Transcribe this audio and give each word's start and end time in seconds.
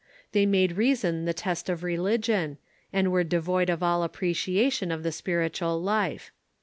They 0.31 0.47
made 0.47 0.77
reason 0.77 1.25
the 1.25 1.33
test 1.35 1.69
of 1.69 1.83
religion, 1.83 2.57
and 2.91 3.11
were 3.11 3.23
devoid 3.23 3.69
of 3.69 3.83
all 3.83 4.01
appreciation 4.01 4.91
of 4.91 5.03
the 5.03 5.11
spiritual 5.11 5.79
life. 5.79 6.31